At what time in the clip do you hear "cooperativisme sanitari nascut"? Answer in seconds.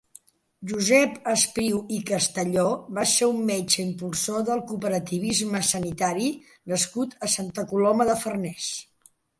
4.73-7.19